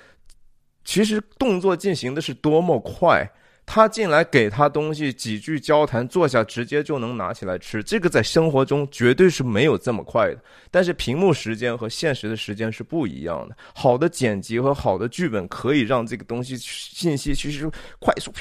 [0.84, 3.30] 其实动作进行的是多么快。
[3.72, 7.84] 他进来给他东西，几句交谈，坐下直接就能拿起来吃。
[7.84, 10.40] 这个在生活中绝对是没有这么快的。
[10.72, 13.56] 但是屏幕时间和现实的时间是不一样的。
[13.76, 18.34] 好的剪辑和好的剧本可以让这个东西信息其实快速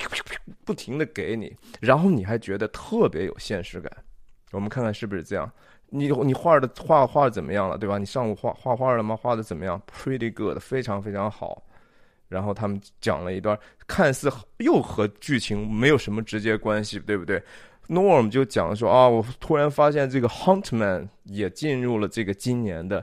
[0.65, 3.93] 不停的给你，然后你还觉得特别有现实感。
[4.53, 5.51] 我们看看是不是这样。
[5.91, 7.97] 你你画的画画的怎么样了，对吧？
[7.97, 9.17] 你上午画画画了吗？
[9.17, 11.63] 画的怎么样？Pretty good，非常非常好。
[12.29, 17.43] 然后他们讲了一段，看似又和剧情没有什么直接关系，对不对
[17.89, 23.03] ？Norm 就讲说啊，我突然发现这个 Huntman 也进入了这个今年的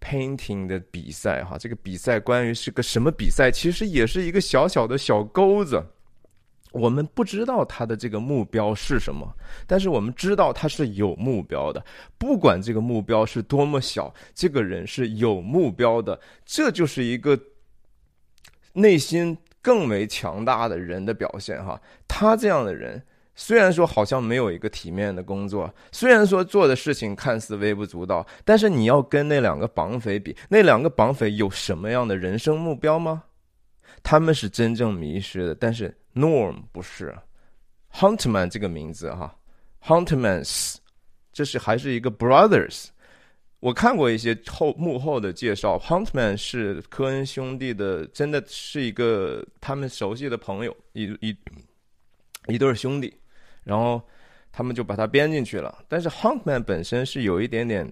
[0.00, 1.56] painting 的比赛哈。
[1.56, 3.48] 这个比赛关于是个什么比赛？
[3.48, 5.80] 其实也是一个小小的小钩子。
[6.72, 9.26] 我们不知道他的这个目标是什么，
[9.66, 11.82] 但是我们知道他是有目标的。
[12.18, 17.38] 不管这个目标是多么小，这个人是有目标的，这就是一个
[18.74, 21.80] 内心更为强大的人的表现哈。
[22.06, 23.02] 他这样的人，
[23.34, 33.22] 虽然说好像没有一个体面的工作，虽然说做的事情看似微不足道，但是你要跟那两个绑匪比，那两个绑匪有什么样的人生目标吗？
[34.02, 35.96] 他们是真正迷失的，但是。
[36.16, 37.14] Norm 不是
[37.92, 39.36] ，Huntman 这个名字哈
[39.84, 40.76] ，Huntmans，
[41.30, 42.86] 这是还是一个 Brothers。
[43.60, 51.36] 我看过一些后幕后的介绍，Huntman 是科恩兄弟的，真的是一个他们熟悉的朋友，一一
[52.46, 53.14] 一对兄弟，
[53.62, 54.00] 然后
[54.50, 55.84] 他们就把他编进去了。
[55.86, 57.86] 但是 Huntman 本身是有一点点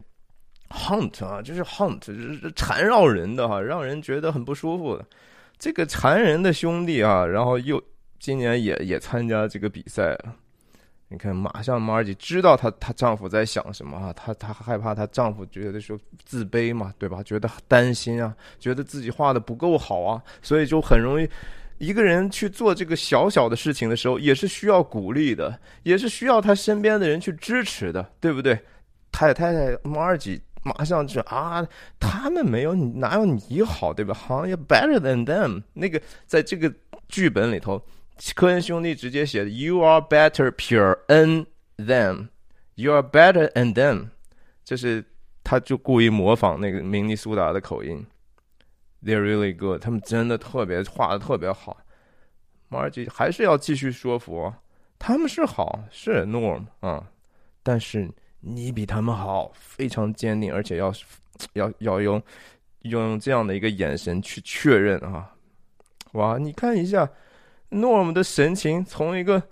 [0.70, 5.05] hunt 啊，就是 hunt，就是缠绕人的哈，让人觉得很不舒服的。
[5.59, 7.82] 这个缠人的兄弟啊，然后又。
[8.20, 10.34] 今年也也参加这个比赛了，
[11.09, 14.14] 你看，马上 Margie 知道她她丈夫在想什么啊？
[14.14, 17.22] 她她害怕她丈夫觉得说自卑嘛，对吧？
[17.22, 21.28] 觉得担心啊，觉得自己画的不够好啊，所以就很容易
[21.76, 28.59] 一个人去做这个小小的事情的时候，也是需要鼓励的，也是需要他身边的人去支持的，对不对？
[29.12, 31.67] 太太太 Margie 马上就啊，
[32.01, 34.15] 他们没有你哪有你好，对吧？
[34.15, 36.73] 好像 better than them 那个在这个
[37.09, 37.81] 剧本里头。
[38.35, 41.47] 科恩兄弟直接写的 “You are better pure 'n
[41.77, 42.29] them,
[42.77, 44.09] you are better than them”，
[44.65, 45.05] 这是
[45.43, 48.07] 他就故意模仿那个明尼苏达的口音。
[49.03, 51.77] They're really good，他们真的特别画的特别好。
[52.71, 54.55] Margie 还是要继续说服，
[54.99, 57.11] 他们是好，是 Norm 啊，
[57.62, 58.09] 但是
[58.45, 60.92] 你比他们好，非常坚定，而且要
[61.55, 62.22] 要要用
[62.82, 65.32] 用这样的一个眼神去确认啊！
[66.12, 67.09] 哇，你看一下。
[67.70, 69.42] Norm 的神情，从一个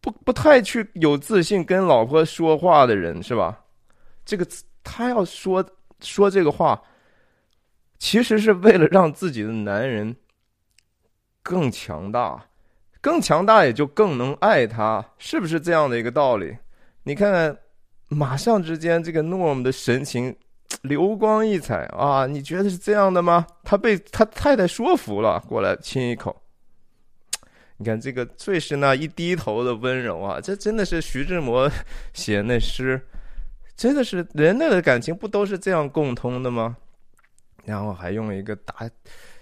[0.00, 3.62] 不不太去有自信跟老婆说话的人，是吧？
[4.24, 4.46] 这个
[4.82, 5.62] 他要说
[6.00, 6.82] 说这个话，
[7.98, 10.16] 其实是为了让自己的男人
[11.42, 12.42] 更强大，
[13.02, 16.56] 更强大也就更能爱他，是不是这样的一个道理？
[17.02, 17.58] 你看看，
[18.08, 20.34] 马上之间这个诺姆的神情
[20.82, 22.26] 流光溢彩啊！
[22.26, 23.46] 你觉得是这样的吗？
[23.64, 26.42] 他被他太太说服了，过来亲一口。
[27.78, 31.70] 你看这个最是那一低头的温柔啊，这真的是徐志摩
[32.14, 33.00] 写那诗，
[33.76, 36.76] 真的是人类的感情不都是这样共通的吗？
[37.66, 38.88] 然后还用一个打，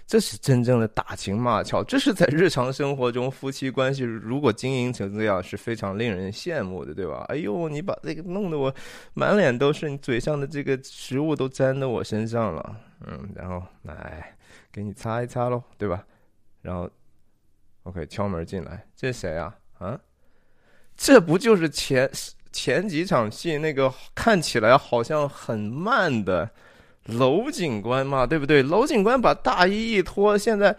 [0.05, 7.23] 这是真正的打情骂俏，这是在日常生活中夫妻关系如果经营成这样是非常令人羡慕的，对吧？
[7.29, 8.73] 哎呦，你把这个弄得我
[9.13, 12.75] 满脸都是，你嘴上的这个食物都粘到我身上了，
[13.07, 14.35] 嗯，然后来
[14.71, 16.05] 给你擦一擦喽，对吧？
[16.61, 16.89] 然后。
[17.83, 19.55] OK，敲门进来，这谁啊？
[19.77, 19.95] 啊，
[20.97, 22.09] 这不就是前
[22.51, 26.49] 前几场戏那个看起来好像很慢的
[27.05, 28.63] 娄警官嘛，对不对？
[28.63, 30.75] 娄警官把大衣一脱，现在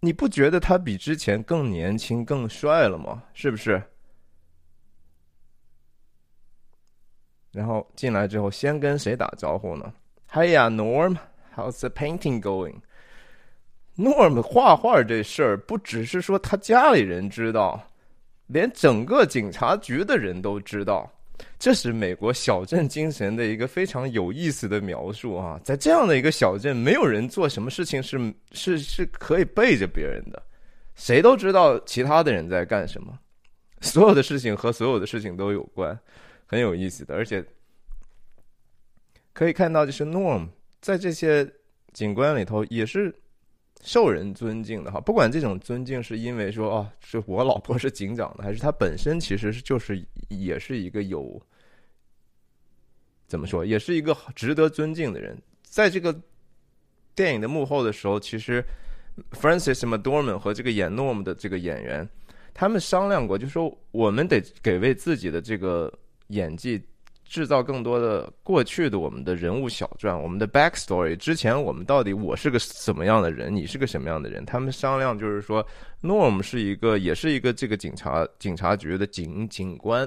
[0.00, 3.22] 你不觉得他比之前更年轻、更帅了吗？
[3.32, 3.82] 是不是？
[7.50, 9.92] 然后进来之后，先跟谁打招呼呢
[10.30, 12.40] ？Hi 呀，Norm，How's the painting
[13.96, 17.88] going？Norm 画画这事儿，不只是说他家里人知道，
[18.46, 21.10] 连整个警察局的人都知道。
[21.58, 25.60] 这是美国小镇精神的一个非常有意思的描述啊！
[25.64, 30.42] 在这样的一个小镇，没有人做什么事情是是是可以背着别人的，
[30.94, 33.18] 谁都知道其他的人在干什么，
[33.80, 35.98] 所有的事情和所有的事情都有关，
[36.46, 37.14] 很有意思的。
[37.14, 37.44] 而且
[39.32, 40.48] 可以看到，就是 Norm
[40.80, 41.48] 在这些
[41.92, 43.14] 警官里头也是。
[43.84, 50.00] 受人尊敬的哈，不管这种尊敬是因为说啊，是我老婆是警长的，还是他本身其实是就是
[50.40, 51.40] 也是一个有
[53.26, 55.36] 怎么说，也是一个值得尊敬的人。
[55.62, 56.14] 在这个
[57.14, 58.64] 电影的幕后的时候，其实
[59.32, 62.08] Francis m c d o r m a n 和这个演 Norm 的这个演员，
[62.52, 65.92] 他们商量过，就说我们得给为自己的这个
[66.28, 66.82] 演技。
[67.24, 71.16] 制造更多的过去的我们的人物小传，我们的 backstory。
[71.16, 74.44] 之前我们到底我是个什么样的人，你是个什么样的人？
[74.44, 75.66] 他们商量就是说
[76.02, 80.06] ，Norm 是一个，也是一个这个警察警察局的警警官，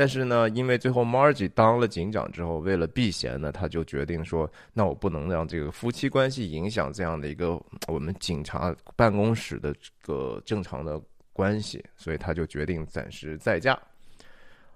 [0.00, 10.98] 但是呢，因为最后 Margie 当了警长之后，为了避嫌呢，他就决定说，那我不能让这个夫妻关系影响这样的一个我们警察办公室的这个正常的
[11.34, 13.78] 关系，所以他就决定暂时再驾。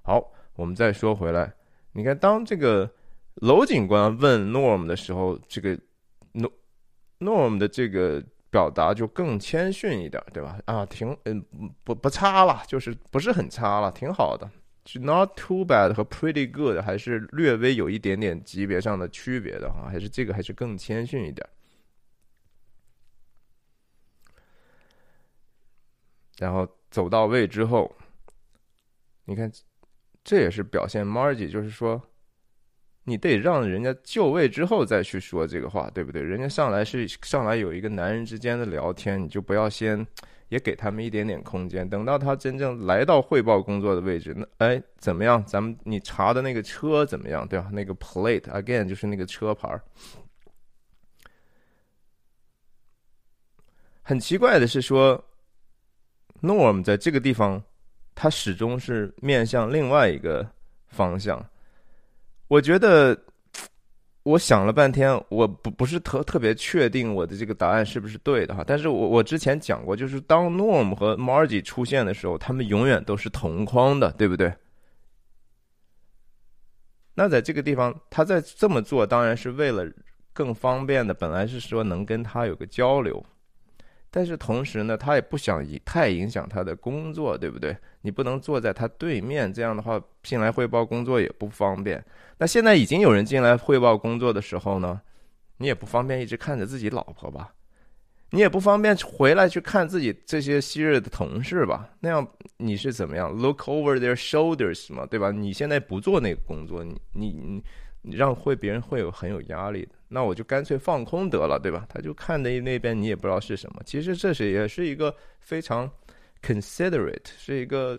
[0.03, 1.51] 好，我们再说回来，
[1.93, 2.87] 你看，当这个
[3.37, 5.75] 娄警官问 Norm 的时候，这个
[7.19, 10.59] Norm 的这个表达就更谦逊一点，对吧？
[10.67, 11.43] 啊，挺嗯
[11.83, 14.47] 不不差了，就是不是很差了，挺好的。
[14.87, 21.47] 是 not too bad 和 pretty good 还是略微有一点点级别上的区别的哈，还是这个还是更谦逊一点。
[26.39, 27.91] 然后走到位之后，
[29.25, 29.51] 你看，
[30.23, 32.03] 这也是表现 Margie，就是说，
[33.05, 36.21] 你得让人家就位之后再去说这个话，对不对？
[36.21, 40.07] 人家上来是上来有一个男人之间的聊天，你就不要先。
[40.55, 45.45] 也给他们一点点空间，等到他真正来到汇报工作的位置，那哎怎么样？
[45.45, 47.45] 咱们你查的那个车怎么样？
[47.49, 47.69] 对吧？
[47.73, 49.77] 那个 plate again 就是那个车牌。
[54.03, 55.25] 很奇怪的是说
[56.41, 57.61] ，Norm 在这个地方，
[58.15, 60.49] 他始终是面向另外一个
[60.87, 61.45] 方向。
[62.47, 63.19] 我觉得。
[64.25, 68.65] 我想了半天，我不不是特特别确定我的这个答案是不是对的哈。
[68.67, 74.53] 但是我我之前讲过，就是当 Norm 和 Margie 出现的时候，他们永远都是同框的，对不对？
[77.15, 79.87] 那在这个地方，他在这么做，当然是为了
[80.33, 83.25] 更方便的，本来是说能跟他有个交流。
[84.17, 87.77] 但是同时呢，他也不想影太影响他的工作，对不对？
[88.03, 92.05] 你不能坐在他对面，这样的话进来汇报工作也不方便。
[92.39, 95.01] 那现在已经有人进来汇报工作的时候呢，
[95.57, 97.53] 你也不方便一直看着自己老婆吧？
[98.31, 101.91] 你也不方便回来去看自己这些昔日的同事吧？
[101.99, 102.25] 那样
[102.59, 105.33] 你是怎么样？Look over their shoulders 嘛，对吧？
[105.33, 107.65] 你现在不做那个工作，你你你
[108.03, 109.91] 你让会别人会有很有压力的。
[110.15, 111.85] 那我就干脆放空得了，对吧？
[111.89, 113.83] 他就看的那边，你也不知道是什么。
[113.85, 115.91] 其实这是也是一个非常
[116.41, 117.99] considerate，是一个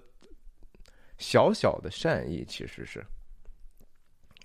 [1.18, 3.06] 小小的善意，其实是。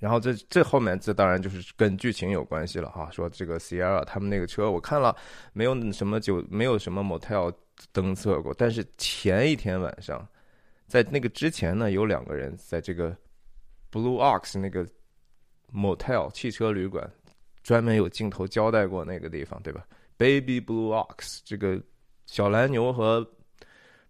[0.01, 3.09] 然后这这后面这当然就是跟剧情有关系了哈。
[3.12, 5.14] 说这个 Sierra 他们那个车，我看了
[5.53, 7.55] 没有什么酒，没有什么 motel
[7.93, 8.53] 登测过。
[8.53, 10.27] 但是前一天晚上，
[10.89, 13.16] 在那个之前呢，有两个人在这个
[13.93, 14.85] Blue Ox 那个
[15.73, 17.09] motel 汽车旅馆。
[17.62, 19.86] 专门有镜头交代过那个地方，对吧
[20.16, 21.80] ？Baby Blue Ox 这个
[22.26, 23.22] 小蓝牛和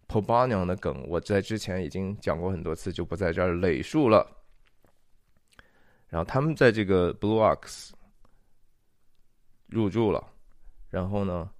[0.07, 4.25] p 巴娘的梗，我在之前已经讲过很多次，就不在这儿累述了。
[6.09, 7.91] 然后他们在这个 Blue Ox
[9.67, 10.25] 入住了，
[10.89, 11.51] 然后呢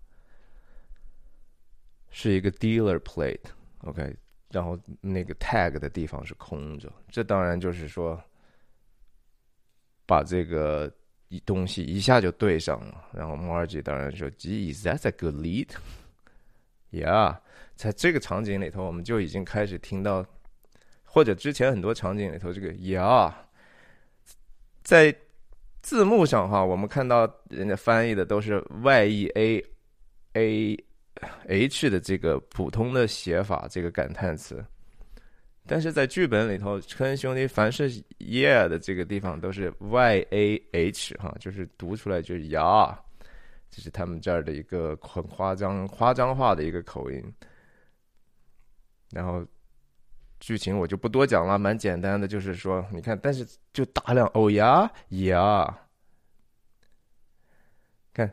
[2.11, 4.17] 是一个 Dealer Plate，OK，
[4.51, 8.23] 然后那个 Tag 的地方是空着，这当然就是说
[10.07, 10.93] 把这个。
[11.31, 15.69] 一东西一下就对上了，然后 Margie 当然说，g is that a good lead？”
[16.91, 17.39] Yeah，
[17.77, 20.27] 在这个场景里头，我们就已经开始听到，
[21.05, 23.33] 或者之前很多场景里头，这个 “Yeah”，
[24.83, 25.15] 在
[25.81, 29.65] 字幕上哈，我们看到人家翻译的都是 “Y E A
[30.33, 30.85] A
[31.47, 34.65] H” 的这个普通的写法，这个感叹词。
[35.73, 43.01] 但是在剧本里头，科恩兄弟凡是 “yeah” 的这个地方都是 “y a h” 哈，就是读出来就是“呀”，
[43.71, 47.23] 这是他们这儿的一个很夸张、夸张化的一个口音。
[49.13, 49.47] 然后
[50.41, 55.79] 剧情我就不多讲了，蛮简单的，就是说，你看，但是就大量“哦呀呀”，
[58.13, 58.29] 看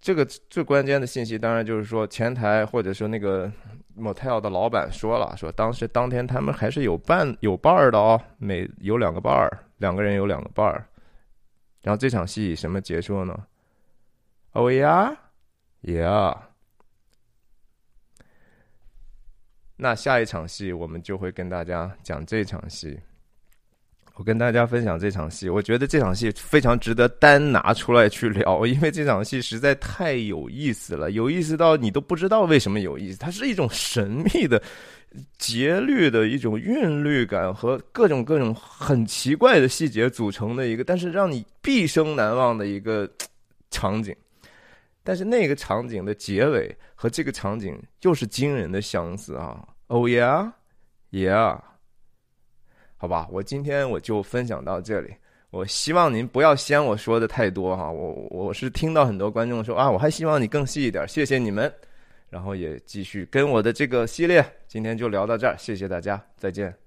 [0.00, 3.52] 这个最关键的信息，当然就是说前台或者说那个。
[3.96, 10.86] Motel 的老板说了，说当时当天他们还是有伴有伴儿的哦，每有两个伴儿，两个人有两个伴儿。
[11.82, 13.46] 然后这场戏以什么结束呢
[14.52, 16.36] ？Oh yeah，yeah。
[19.76, 23.00] 那下一场戏我们就会跟大家讲这场戏。
[24.14, 33.18] 我跟大家分享这场戏，我觉得这场戏非常值得单拿出来去聊，因为这场戏实在太有意思了，有意思到你都不知道为什么有意思。
[33.18, 34.62] 它是一种神秘的、
[35.38, 43.10] 节律的一种韵律感和各种各种很奇怪的细节组成的一个，但是让你毕生难忘的一个
[43.70, 44.14] 场景。
[45.02, 50.52] 但是那个场景的结尾和这个场景又是惊人的相似啊！Oh yeah,
[51.10, 51.58] yeah.
[53.02, 55.12] 好吧，我今天我就分享到这里。
[55.50, 61.70] 我希望您不要嫌我说的太多哈，我我是听到很多观众说啊，我还希望你更细一点，谢谢你们。
[62.30, 66.81] 然后也继续跟我的这个系列，今天就聊到这儿，谢谢大家，再见。